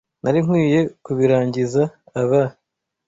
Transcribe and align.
Nari 0.21 0.39
nkwiye 0.45 0.81
kubirangiza 1.03 1.83
abah. 2.21 2.47